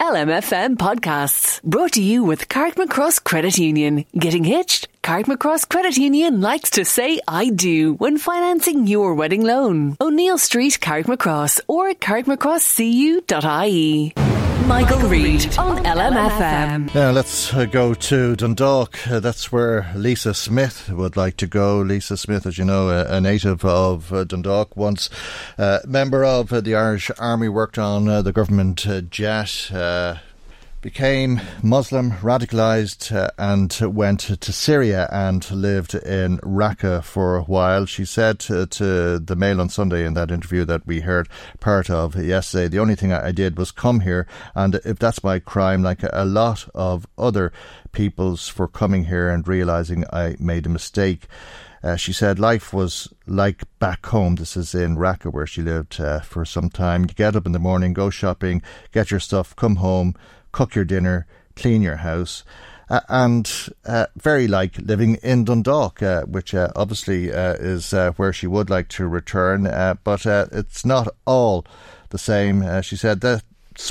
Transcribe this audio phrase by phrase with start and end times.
[0.00, 4.04] LMFM podcasts brought to you with Carrickmacross Credit Union.
[4.16, 4.86] Getting hitched?
[5.02, 9.96] Carrickmacross Credit Union likes to say I do when financing your wedding loan.
[10.00, 14.27] O'Neill Street, Carrickmacross or carrickmacrosscu.ie.
[14.68, 16.94] Michael, Reade on LMFM.
[16.94, 19.08] Now let's uh, go to Dundalk.
[19.08, 21.80] Uh, that's where Lisa Smith would like to go.
[21.80, 25.08] Lisa Smith, as you know, a, native of uh, Dundalk, once
[25.86, 29.70] member of the Irish Army, worked on the government jet
[30.80, 37.84] became Muslim, radicalized, uh, and went to Syria and lived in Raqqa for a while.
[37.84, 41.28] She said to, to, the Mail on Sunday in that interview that we heard
[41.60, 45.38] part of yesterday, the only thing I, did was come here, and if that's my
[45.38, 47.52] crime, like a, a lot of other
[47.92, 51.26] people's for coming here and realizing I made a mistake.
[51.82, 54.34] Uh, she said life was like back home.
[54.34, 57.02] This is in Raqqa where she lived uh, for some time.
[57.02, 58.62] You get up in the morning, go shopping,
[58.92, 60.14] get your stuff, come home,
[60.52, 62.44] cook your dinner, clean your house.
[62.90, 68.12] Uh, and uh, very like living in Dundalk, uh, which uh, obviously uh, is uh,
[68.12, 69.64] where she would like to return,
[70.04, 71.66] but it's not all
[72.10, 72.82] the same.
[72.82, 73.44] she said that's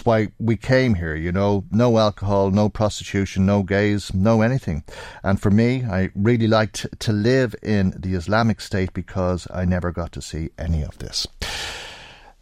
[0.04, 4.84] why we came here, you know, no alcohol, no prostitution, no gays, no anything.
[5.24, 9.92] And for me, I really liked to live in the Islamic State because I never
[9.92, 11.28] got to see any of this.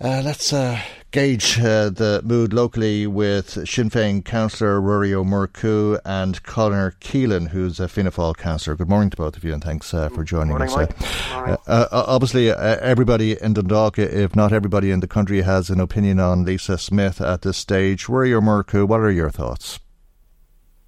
[0.02, 0.78] Uh, let's uh,
[1.12, 7.48] gauge uh, the mood locally with Sinn Féin councillor Rory Ó Murchú and Conor Keelan,
[7.48, 8.76] who's a Fianna Fáil councillor.
[8.76, 10.90] Good morning to both of you, and thanks uh, for joining morning, us.
[11.32, 16.20] Uh, uh, obviously, everybody in Dundalk, if not everybody in the country, has an opinion
[16.20, 18.10] on Lisa Smith at this stage.
[18.10, 19.80] Rory Ó Murchú, what are your thoughts?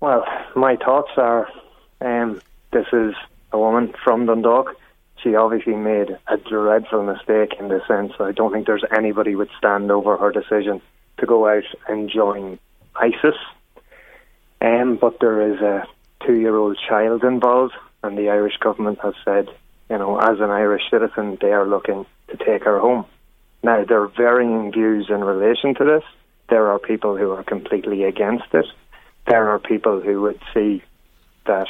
[0.02, 1.48] Well, my thoughts are
[2.02, 2.42] um,
[2.74, 3.14] this is
[3.54, 4.76] a woman from Dundalk
[5.22, 8.14] she obviously made a dreadful mistake in the sense.
[8.20, 10.82] I don't think there's anybody would stand over her decision
[11.18, 12.60] to go out and join
[12.96, 13.36] ISIS.
[14.62, 15.88] Um, but there is a
[16.26, 17.74] two-year-old child involved,
[18.04, 19.50] and the Irish government has said,
[19.90, 23.06] you know, as an Irish citizen, they are looking to take her home.
[23.64, 26.04] Now, there are varying views in relation to this.
[26.50, 28.66] There are people who are completely against it.
[29.28, 30.84] There are people who would see
[31.46, 31.68] that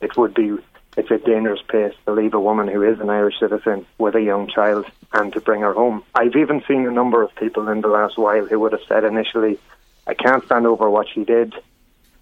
[0.00, 0.56] it would be
[0.96, 4.22] it's a dangerous place to leave a woman who is an Irish citizen with a
[4.22, 6.02] young child and to bring her home.
[6.14, 9.04] I've even seen a number of people in the last while who would have said
[9.04, 9.58] initially,
[10.06, 11.54] I can't stand over what she did.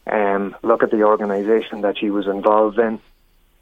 [0.06, 3.00] Um, look at the organisation that she was involved in.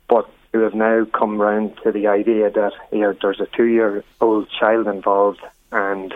[0.09, 4.05] But who have now come round to the idea that here there's a two year
[4.21, 5.41] old child involved
[5.71, 6.15] and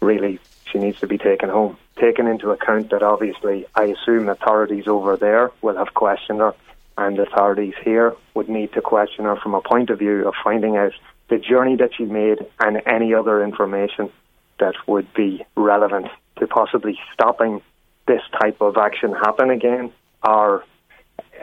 [0.00, 0.38] really
[0.70, 1.76] she needs to be taken home.
[1.96, 6.54] Taken into account that obviously I assume authorities over there will have questioned her
[6.98, 10.76] and authorities here would need to question her from a point of view of finding
[10.76, 10.92] out
[11.28, 14.10] the journey that she made and any other information
[14.58, 16.08] that would be relevant
[16.38, 17.60] to possibly stopping
[18.06, 19.90] this type of action happen again
[20.26, 20.64] or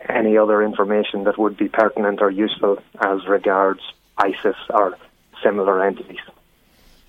[0.08, 3.82] any other information that would be pertinent or useful as regards
[4.18, 4.98] ISIS or
[5.44, 6.20] similar entities.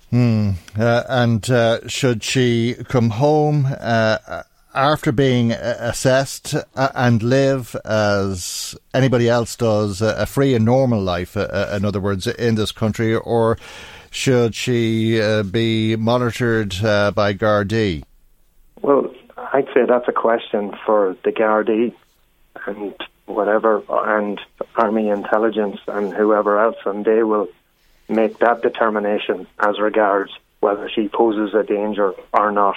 [0.09, 0.51] Hmm.
[0.77, 7.75] Uh, and uh, should she come home uh, after being uh, assessed uh, and live
[7.85, 12.71] as anybody else does a free and normal life, uh, in other words, in this
[12.71, 13.57] country, or
[14.09, 15.19] should she
[15.51, 18.03] be monitored by Gardaí?
[18.81, 21.93] Well, I'd say that's a question for the Gardaí
[22.65, 22.93] and
[23.25, 24.39] whatever, and
[24.75, 27.47] Army intelligence and whoever else, and they will
[28.09, 32.75] make that determination as regards whether she poses a danger or not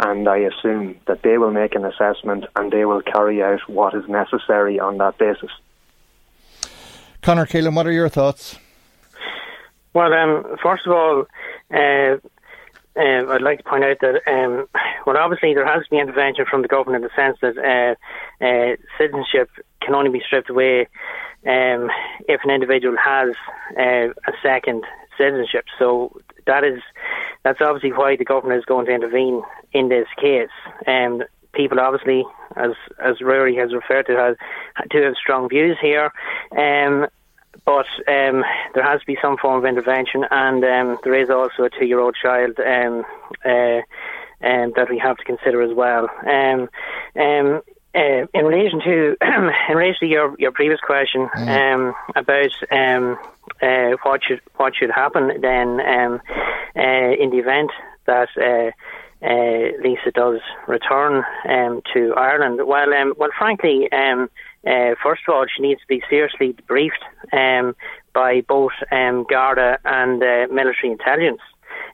[0.00, 3.94] and I assume that they will make an assessment and they will carry out what
[3.94, 5.50] is necessary on that basis.
[7.22, 8.58] Conor Keelan, what are your thoughts?
[9.94, 11.24] Well, um, first of all,
[11.72, 12.16] uh,
[12.96, 14.68] um, I'd like to point out that, um,
[15.06, 18.44] well, obviously there has to be intervention from the government in the sense that uh,
[18.44, 19.50] uh, citizenship
[19.82, 20.88] can only be stripped away
[21.46, 21.90] um,
[22.28, 23.34] if an individual has
[23.78, 24.84] uh, a second
[25.18, 25.64] citizenship.
[25.78, 26.80] So that is
[27.42, 29.42] that's obviously why the government is going to intervene
[29.72, 30.50] in this case.
[30.86, 31.22] Um,
[31.52, 32.24] people obviously,
[32.56, 34.36] as as Rory has referred to, has
[34.90, 36.12] to have strong views here.
[36.56, 37.06] Um,
[37.64, 41.64] but um, there has to be some form of intervention, and um, there is also
[41.64, 43.04] a two-year-old child um,
[43.44, 43.80] uh,
[44.46, 46.08] um, that we have to consider as well.
[47.96, 49.16] Uh, in relation to
[49.70, 51.48] in relation to your, your previous question mm.
[51.48, 53.18] um, about um,
[53.62, 56.20] uh, what should what should happen then um,
[56.76, 57.70] uh, in the event
[58.04, 58.70] that uh,
[59.22, 62.60] uh, Lisa does return um, to Ireland.
[62.66, 64.28] Well, um, well, frankly, um,
[64.66, 67.02] uh, first of all, she needs to be seriously briefed
[67.32, 67.74] um,
[68.12, 71.40] by both um, Garda and uh, military intelligence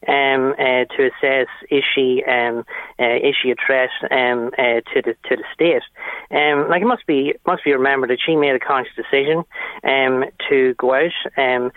[0.08, 2.64] um, uh, to assess is she um,
[2.99, 5.82] uh, is she a threat um, uh, to the to the state.
[6.31, 9.44] Um, like it must be must be remembered that she made a conscious decision
[9.84, 11.70] um, to go out um,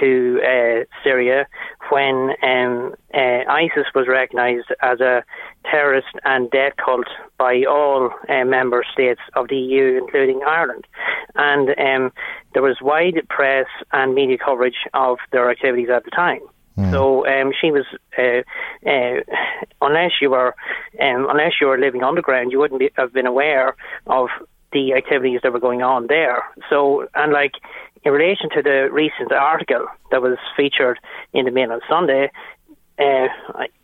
[0.00, 1.46] to uh, Syria
[1.90, 3.18] when uh,
[3.48, 5.24] ISIS was recognised as a
[5.70, 7.06] terrorist and death cult
[7.38, 10.86] by all uh, member states of the EU, including Ireland.
[11.34, 11.68] And
[12.54, 16.40] there was wide press and media coverage of their activities at the time.
[16.76, 16.90] Mm.
[16.90, 17.84] So um, she was,
[18.18, 18.42] uh,
[18.88, 19.20] uh,
[19.80, 20.54] unless you were,
[21.00, 23.76] um, unless you were living underground, you wouldn't be, have been aware
[24.06, 24.28] of
[24.72, 26.42] the activities that were going on there.
[26.70, 27.52] So, and like
[28.04, 30.98] in relation to the recent article that was featured
[31.32, 32.30] in the Mail on Sunday,
[32.98, 33.28] uh,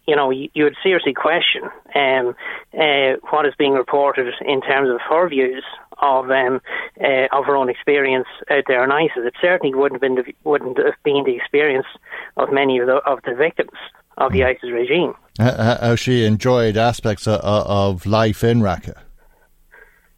[0.06, 1.62] you know, you, you, would seriously question
[1.94, 2.34] um,
[2.78, 5.64] uh, what is being reported in terms of her views
[6.00, 6.60] of um,
[7.00, 9.24] uh, of her own experience out there in ISIS.
[9.24, 11.86] It certainly wouldn't have been the, wouldn't have been the experience
[12.36, 13.78] of many of the of the victims
[14.16, 14.56] of the mm.
[14.56, 15.14] ISIS regime.
[15.38, 18.94] How she enjoyed aspects of, of life in Raqqa.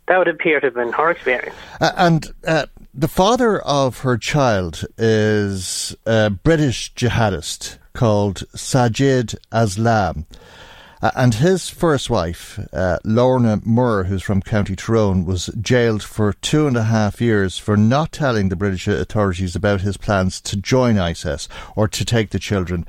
[0.08, 1.54] That would appear to have been her experience.
[1.80, 10.24] Uh, and uh, the father of her child is a British jihadist called Sajid Aslam.
[11.02, 16.34] Uh, and his first wife, uh, Lorna Moore, who's from County Tyrone, was jailed for
[16.34, 20.56] two and a half years for not telling the British authorities about his plans to
[20.56, 22.86] join ISIS or to take the children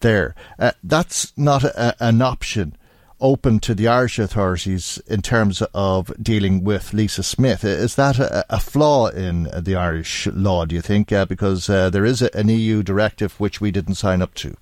[0.00, 0.34] there.
[0.58, 2.76] Uh, that's not a, an option
[3.18, 7.64] open to the Irish authorities in terms of dealing with Lisa Smith.
[7.64, 11.10] Is that a, a flaw in the Irish law, do you think?
[11.10, 14.54] Uh, because uh, there is a, an EU directive which we didn't sign up to.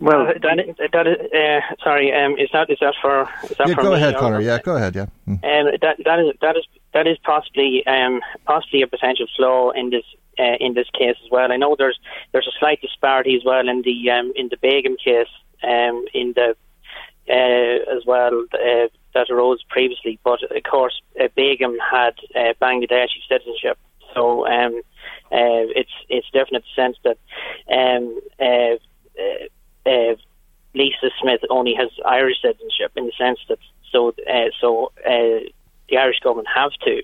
[0.00, 2.12] Well, uh, that is uh, sorry.
[2.14, 3.28] Um, is that is that for?
[3.44, 4.40] Is that yeah, for go ahead, Conor.
[4.40, 4.94] Yeah, go ahead.
[4.94, 5.06] Yeah.
[5.26, 5.32] Mm.
[5.32, 6.64] Um, that that is that is
[6.94, 10.04] that is possibly um possibly a potential flaw in this
[10.38, 11.50] uh, in this case as well.
[11.50, 11.98] I know there's
[12.32, 15.26] there's a slight disparity as well in the um in the Begum case
[15.64, 16.54] um in the
[17.28, 23.20] uh, as well uh, that arose previously, but of course uh, Begum had uh, Bangladeshi
[23.28, 23.78] citizenship,
[24.14, 24.80] so um
[25.32, 27.18] uh, it's it's definite sense that
[27.68, 28.76] um uh,
[29.20, 29.48] uh
[29.86, 30.14] uh,
[30.74, 33.58] Lisa Smith only has Irish citizenship in the sense that
[33.90, 35.40] so uh, so uh,
[35.88, 37.02] the Irish government have to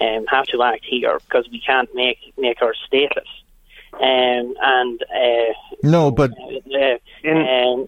[0.00, 3.28] um, have to act here because we can't make make her stateless.
[3.94, 7.86] Um, and uh, no, but uh, in, um,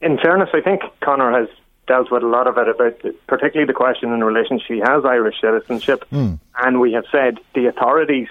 [0.00, 1.48] in fairness, I think Conor has
[1.86, 5.40] dealt with a lot of it about particularly the question in relation she has Irish
[5.40, 6.38] citizenship, mm.
[6.58, 8.28] and we have said the authorities.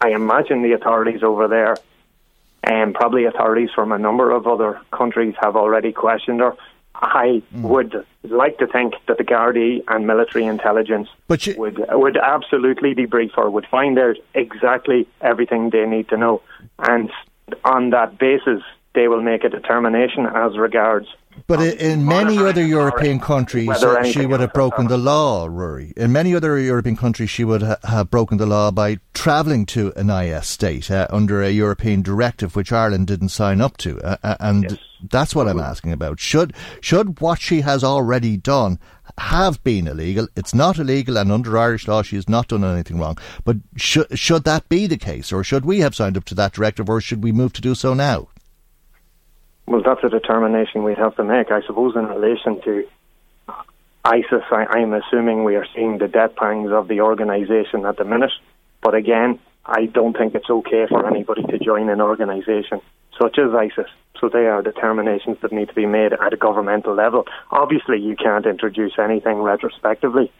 [0.00, 1.76] I imagine the authorities over there
[2.64, 6.56] and probably authorities from a number of other countries have already questioned her.
[6.94, 7.62] I mm.
[7.62, 11.08] would like to think that the Gardaí and military intelligence
[11.40, 16.40] you, would would absolutely debrief her, would find out exactly everything they need to know,
[16.78, 17.10] and
[17.64, 18.62] on that basis,
[18.94, 21.08] they will make a determination as regards
[21.46, 23.70] but in, in many other European countries,
[24.10, 25.92] she would have broken the law, Rory.
[25.96, 29.92] In many other European countries, she would ha- have broken the law by travelling to
[29.96, 34.00] an IS state uh, under a European directive, which Ireland didn't sign up to.
[34.00, 34.78] Uh, uh and yes.
[35.10, 36.20] that's what I'm asking about.
[36.20, 38.78] Should should what she has already done
[39.18, 40.28] have been illegal?
[40.36, 43.18] It's not illegal, and under Irish law, she has not done anything wrong.
[43.44, 46.52] But should should that be the case, or should we have signed up to that
[46.52, 48.28] directive, or should we move to do so now?
[49.66, 51.50] Well, that's a determination we'd have to make.
[51.50, 52.84] I suppose in relation to
[54.04, 58.04] ISIS, I, am assuming we are seeing the death pangs of the organisation at the
[58.04, 58.32] minute.
[58.82, 62.82] But again, I don't think it's okay for anybody to join an organisation
[63.18, 63.90] such as ISIS.
[64.20, 67.24] So they are determinations that need to be made at a governmental level.
[67.50, 70.30] Obviously, you can't introduce anything retrospectively,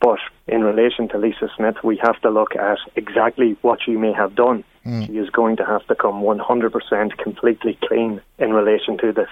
[0.00, 4.12] But in relation to Lisa Smith, we have to look at exactly what she may
[4.12, 4.64] have done.
[4.86, 5.06] Mm.
[5.06, 9.28] She is going to have to come 100% completely clean in relation to this.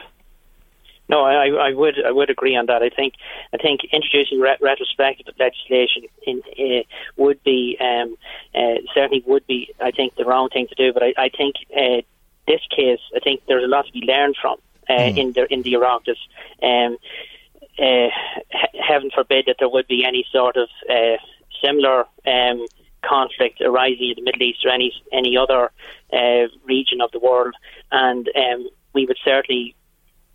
[1.08, 2.82] No, I, I would I would agree on that.
[2.82, 3.12] I think
[3.52, 6.82] I think introducing re- retrospective legislation in, uh,
[7.18, 8.16] would be um,
[8.54, 10.94] uh, certainly would be I think the wrong thing to do.
[10.94, 12.00] But I, I think uh,
[12.46, 14.56] this case I think there's a lot to be learned from
[14.88, 15.16] mm.
[15.18, 16.16] in the in the Oireachtas.
[16.62, 16.96] Um,
[17.78, 18.08] uh,
[18.88, 21.16] heaven forbid that there would be any sort of uh,
[21.62, 22.66] similar um,
[23.06, 25.70] conflict arising in the Middle East or any any other
[26.12, 27.54] uh, region of the world,
[27.92, 29.74] and um, we would certainly,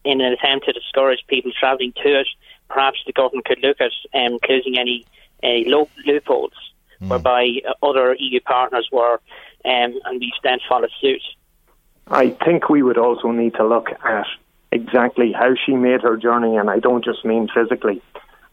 [0.04, 2.28] in an attempt to discourage people travelling to it,
[2.70, 5.06] perhaps the government could look at um, closing any
[5.44, 5.68] uh,
[6.06, 6.54] loopholes
[7.02, 7.10] mm.
[7.10, 7.50] whereby
[7.82, 9.20] other EU partners were,
[9.66, 11.22] um, and we then follow suit.
[12.08, 14.26] I think we would also need to look at
[14.72, 18.02] exactly how she made her journey, and I don't just mean physically.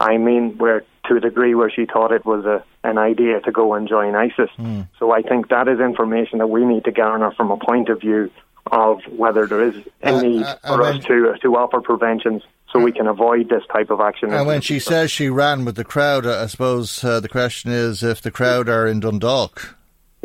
[0.00, 3.52] I mean where to a degree where she thought it was a an idea to
[3.52, 4.50] go and join ISIS.
[4.58, 4.88] Mm.
[4.98, 8.00] So I think that is information that we need to garner from a point of
[8.00, 8.30] view
[8.70, 12.42] of whether there is a need uh, uh, for us to uh, to offer preventions
[12.72, 14.32] so we can avoid this type of action.
[14.32, 18.02] And when she says she ran with the crowd, I suppose uh, the question is
[18.02, 19.75] if the crowd are in Dundalk.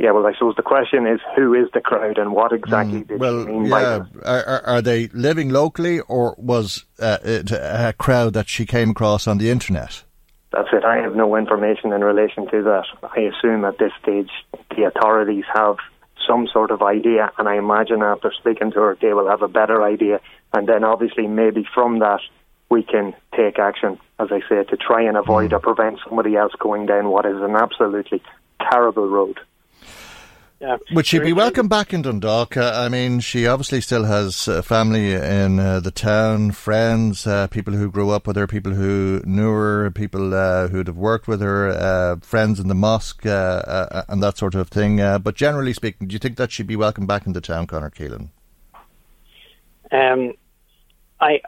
[0.02, 3.08] Yeah, well, I suppose the question is who is the crowd and what exactly mm,
[3.08, 7.52] did well, she mean yeah, by Are, are they living locally or was uh, it
[7.52, 10.04] a crowd that she came across on the internet?
[10.52, 10.84] That's it.
[10.84, 12.86] I have no information in relation to that.
[13.04, 14.32] I assume at this stage
[14.76, 15.78] the authorities have
[16.28, 19.48] some sort of idea, and I imagine after speaking to her, they will have a
[19.48, 20.20] better idea.
[20.52, 22.22] And then, obviously, maybe from that,
[22.70, 25.54] we can take action, as I say, to try and avoid mm.
[25.54, 28.24] or prevent somebody else going down what is an absolutely
[28.60, 29.40] terrible road.
[30.62, 30.78] Yeah.
[30.94, 32.56] Would she be welcome back in Dundalk?
[32.56, 37.48] Uh, I mean, she obviously still has uh, family in uh, the town, friends, uh,
[37.48, 41.28] people who grew up with her, people who knew her, people uh, who'd have worked
[41.28, 44.98] with her, uh, friends in the mosque, and that sort of thing.
[44.98, 47.90] but generally speaking, do you think that she'd be welcome back in the town, Conor
[47.90, 48.30] Keelan?
[49.92, 50.34] Um,
[51.20, 51.42] I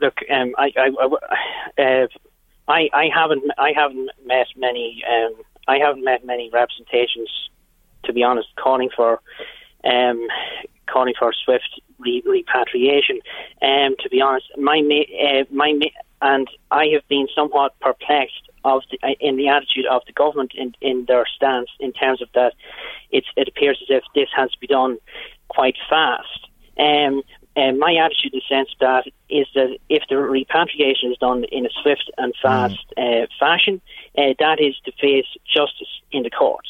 [0.00, 0.18] look.
[0.28, 2.08] Um, I, I,
[2.66, 5.04] I, I haven't, I haven't met many.
[5.08, 5.34] Um,
[5.68, 7.30] I haven't met many representations
[8.04, 9.20] to be honest, calling for
[9.84, 10.26] um,
[10.86, 13.20] calling for swift re- repatriation.
[13.62, 15.78] Um, to be honest, my uh, my
[16.22, 20.52] and I have been somewhat perplexed of the, uh, in the attitude of the government
[20.54, 22.52] in, in their stance in terms of that.
[23.10, 24.98] It's, it appears as if this has to be done
[25.48, 26.48] quite fast.
[26.78, 27.22] Um,
[27.56, 31.44] and my attitude in the sense of that is that if the repatriation is done
[31.44, 33.24] in a swift and fast mm.
[33.24, 33.80] uh, fashion,
[34.16, 36.68] uh, that is to face justice in the courts.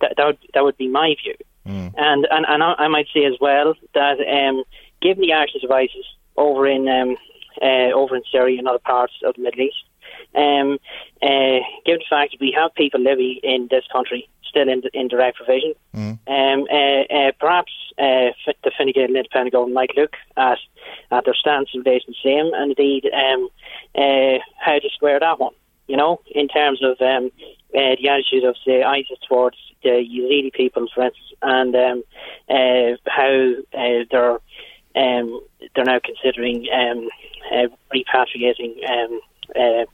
[0.00, 1.34] That, that would that would be my view.
[1.66, 1.94] Mm.
[1.96, 4.62] And and and I, I, might say as well that um,
[5.02, 7.16] given the actions of ISIS over in um,
[7.60, 9.84] uh, over in Syria and other parts of the Middle East,
[10.34, 10.78] um,
[11.22, 15.08] uh, given the fact that we have people living in this country still in, in
[15.08, 16.18] direct provision, mm.
[16.28, 18.30] um, uh, uh perhaps uh,
[18.62, 20.58] the Fine Gael and independent government might look at
[21.10, 23.48] at their stance in relation to the same, and indeed um,
[23.96, 25.54] uh, how to square that one.
[25.88, 27.30] You know, in terms of um,
[27.72, 32.02] the attitude of say ISIS towards the Yazidi people, for instance, and um,
[32.48, 34.38] uh, how uh, they're
[34.96, 35.40] um,
[35.74, 37.08] they're now considering um,
[37.52, 38.78] uh, repatriating.
[38.88, 39.20] Um,
[39.54, 39.84] uh,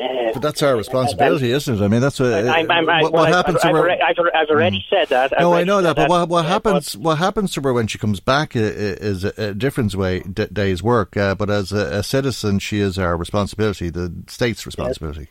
[0.00, 1.82] uh, but that's our responsibility, isn't it?
[1.82, 3.90] I mean, that's what, I'm, I'm, what, what happens I've, to her.
[3.90, 4.90] I've, I've already mm.
[4.90, 5.32] said that.
[5.32, 6.96] I've no, I know that, but what, what happens?
[6.96, 11.16] What happens to her when she comes back is a, different way day's work.
[11.16, 15.28] Uh, but as a, a, citizen, she is our responsibility, the state's responsibility.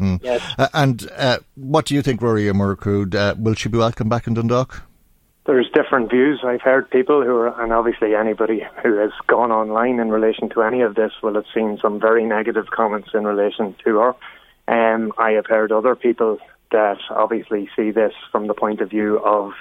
[0.00, 0.20] Mm.
[0.22, 0.42] Yes.
[0.58, 3.12] Uh, and uh, what do you think, Rory Ó Murchú?
[3.14, 4.82] Uh, will she be welcome back in Dundalk?
[5.46, 6.40] There's different views.
[6.44, 10.62] I've heard people who are, and obviously anybody who has gone online in relation to
[10.62, 14.14] any of this will have seen some very negative comments in relation to her.
[14.68, 16.38] Um, I have heard other people
[16.70, 19.52] that obviously see this from the point of view of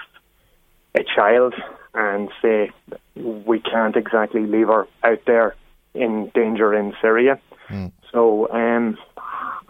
[0.93, 1.53] a child
[1.93, 2.71] and say
[3.15, 5.55] we can't exactly leave her out there
[5.93, 7.39] in danger in Syria.
[7.69, 7.93] Mm.
[8.11, 8.97] So um,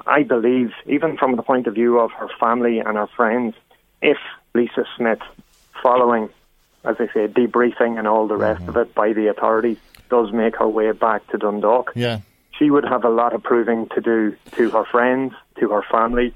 [0.08, 3.56] I believe, even from the point of view of her family and her friends,
[4.02, 4.18] if
[4.56, 5.20] Lisa Smith,
[5.84, 6.30] following,
[6.84, 8.70] as I say, debriefing and all the rest mm-hmm.
[8.70, 9.78] of it by the authorities,
[10.10, 12.22] does make her way back to Dundalk, yeah.
[12.58, 16.34] she would have a lot of proving to do to her friends, to her family,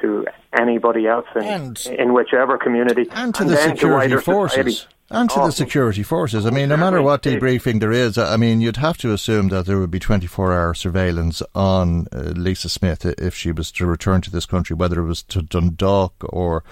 [0.00, 0.26] to
[0.58, 4.78] anybody else in, and, in whichever community, and to and the security to forces.
[4.78, 4.95] Society.
[5.08, 5.46] And to oh.
[5.46, 6.46] the security forces.
[6.46, 9.66] I mean, no matter what debriefing there is, I mean, you'd have to assume that
[9.66, 14.20] there would be 24 hour surveillance on uh, Lisa Smith if she was to return
[14.22, 16.64] to this country, whether it was to Dundalk or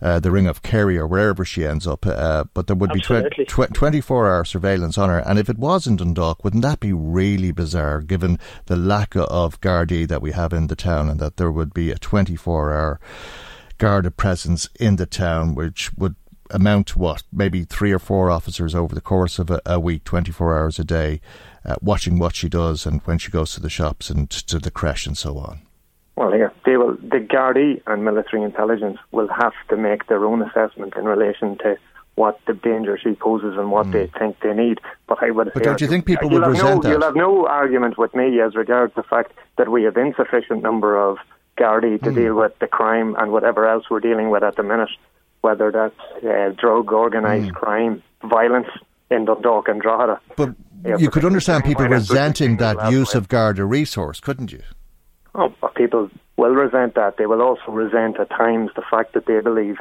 [0.00, 2.06] uh, the Ring of Kerry or wherever she ends up.
[2.06, 3.30] Uh, but there would Absolutely.
[3.38, 5.18] be tw- tw- 24 hour surveillance on her.
[5.18, 9.60] And if it was in Dundalk, wouldn't that be really bizarre given the lack of
[9.60, 13.00] Gardaí that we have in the town and that there would be a 24 hour
[13.78, 16.14] Garda presence in the town, which would
[16.50, 17.22] amount to what?
[17.32, 20.84] Maybe three or four officers over the course of a, a week, 24 hours a
[20.84, 21.20] day,
[21.64, 24.70] uh, watching what she does and when she goes to the shops and to the
[24.70, 25.60] creche and so on.
[26.16, 26.94] Well, here they will.
[26.94, 31.76] The Gardaí and military intelligence will have to make their own assessment in relation to
[32.14, 34.80] what the danger she poses and what they think they need.
[35.08, 35.50] But I would.
[35.52, 36.88] But don't you think people would resent no, that?
[36.88, 40.96] You'll have no argument with me as regards the fact that we have insufficient number
[40.96, 41.18] of
[41.58, 44.90] Gardaí to deal with the crime and whatever else we're dealing with at the minute,
[45.44, 47.54] whether that's uh, drug, organised Hmm.
[47.62, 48.02] crime,
[48.36, 48.68] violence
[49.10, 50.16] in Dundalk and Drogheda.
[50.36, 50.50] But
[50.84, 54.62] Yeah, you could understand people resenting that use of Garda resource, couldn't you?
[55.34, 57.16] Oh, but people will resent that.
[57.18, 59.78] They will also resent at times the fact that they believe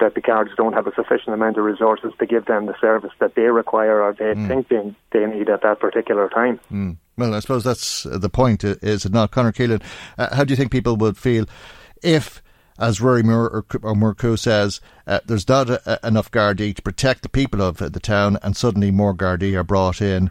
[0.00, 3.12] that the guards don't have a sufficient amount of resources to give them the service
[3.20, 4.82] that they require or they think they,
[5.12, 6.58] they need at that particular time.
[6.72, 6.96] Mm.
[7.16, 9.30] Well, I suppose that's uh, the point, is it not?
[9.30, 9.82] Conor Keelan,
[10.18, 11.44] uh, how do you think people would feel
[12.02, 12.42] if,
[12.78, 17.28] as Rory or, or says, uh, there's not a, a- enough Gardaí to protect the
[17.28, 20.30] people of the town and suddenly more Gardaí are brought in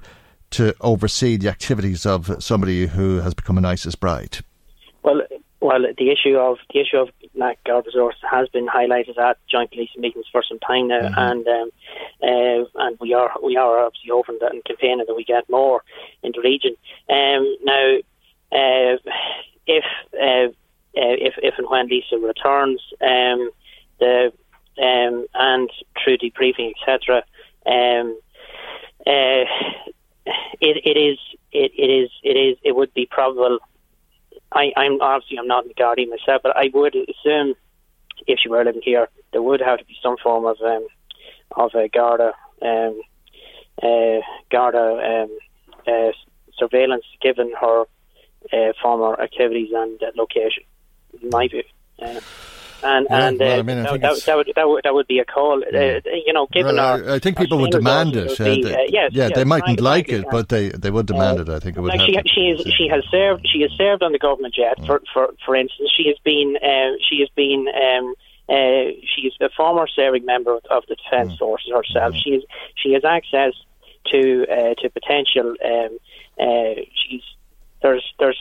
[0.51, 4.39] to oversee the activities of somebody who has become an ISIS bride?
[5.03, 5.21] Well,
[5.61, 9.71] well, the issue of the issue of lack of resources has been highlighted at joint
[9.71, 11.69] police meetings for some time now, and um,
[12.21, 15.83] uh, and we are we are obviously hoping that and campaigning that we get more
[16.23, 16.75] in the region.
[17.09, 17.97] Um, now,
[18.51, 18.97] uh,
[19.67, 19.83] if
[20.19, 20.51] uh,
[20.97, 23.51] uh, if if and when Lisa returns, um,
[23.99, 24.31] the
[24.81, 25.69] um, and
[26.03, 27.23] through debriefing, etc.
[27.65, 28.19] Um,
[29.05, 29.45] uh,
[30.61, 31.17] it, it is
[31.51, 33.59] it, it is it is it would be probable
[34.51, 37.55] I, I'm obviously I'm not in the Guardian myself, but I would assume
[38.27, 40.87] if she were living here, there would have to be some form of um,
[41.55, 43.01] of a Garda um,
[43.81, 44.19] uh,
[44.51, 45.37] Garda um,
[45.87, 46.11] uh,
[46.57, 47.85] surveillance given her
[48.51, 50.63] uh, former activities and uh, location.
[51.21, 51.63] In my view.
[52.01, 52.19] Uh,
[52.83, 54.93] and Yeah, and well, uh, I mean, I that, that, that would that would that
[54.93, 55.61] would be a call.
[55.63, 58.29] Uh, you know, given Well, our I, think people would demand it.
[58.29, 61.05] would be, they, uh, yes, yeah, yes, they mightn't like it, but they, they would
[61.05, 61.49] demand it.
[61.49, 63.47] I think it would Like she, she is, she has served.
[63.51, 64.79] She has served on the government jet.
[64.79, 64.87] Mm.
[64.87, 68.15] For, for, for instance, she has been, uh, she has been, um,
[68.49, 71.03] uh, she is a former serving member of, of the Mm.
[71.03, 72.15] defence forces herself.
[72.15, 72.43] She is,
[72.75, 73.53] she has access
[74.11, 75.53] to, uh, to potential.
[75.63, 75.97] Um,
[76.39, 77.21] uh, she's
[77.83, 78.39] there's, there's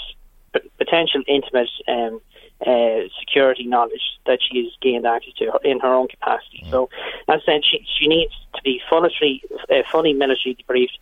[0.54, 2.20] p- potential intimate um,
[2.66, 6.64] uh, security knowledge that she has gained access to in her own capacity.
[6.70, 6.90] So,
[7.28, 10.98] as I said, she, she needs to be fully, uh, fully military debriefed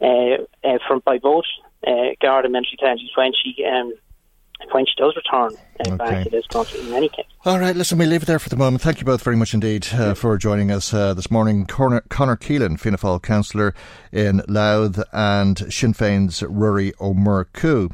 [0.00, 1.44] uh, uh, from by both
[1.86, 3.94] uh, Guard and military intelligence when she um,
[4.72, 5.96] when she does return uh, Okay.
[5.96, 6.80] back to this country.
[6.80, 7.26] In any case.
[7.44, 8.82] All right, listen, we leave it there for the moment.
[8.82, 11.64] Thank you both very much indeed uh, for joining us uh, this morning.
[11.66, 13.74] Connor, Conor Keelan, Fianna Fáil councillor
[14.12, 17.90] in Louth, and Sinn Féin's Rory Ó Murchú.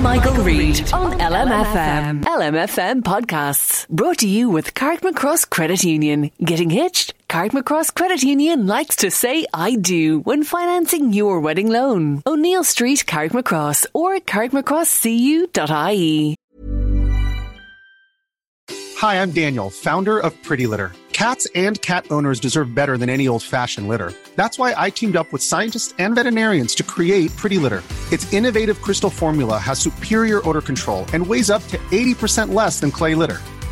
[0.00, 2.22] Michael Reade on LMFM.
[2.24, 6.30] LMFM podcasts brought to you with Carrickmacross Credit Union.
[6.44, 7.14] Getting hitched?
[7.34, 12.22] Carrickmacross Credit Union likes to say I do when financing your wedding loan.
[12.24, 16.36] O'Neill Street, Carrickmacross or carrickmacrosscu.ie.
[18.98, 20.92] Hi, I'm Daniel, founder of Pretty Litter.
[21.12, 24.12] Cats and cat owners deserve better than any old fashioned litter.
[24.36, 27.82] That's why I teamed up with scientists and veterinarians to create Pretty Litter.
[28.12, 32.92] Its innovative crystal formula has superior odor control and weighs up to 80% less than
[32.92, 33.40] clay litter.